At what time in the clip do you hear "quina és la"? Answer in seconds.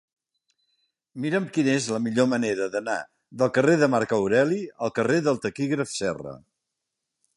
1.57-1.99